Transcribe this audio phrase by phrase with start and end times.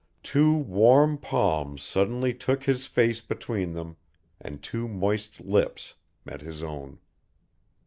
[0.23, 3.97] Two warm palms suddenly took his face between them
[4.39, 5.93] and two moist lips
[6.25, 6.97] met his own.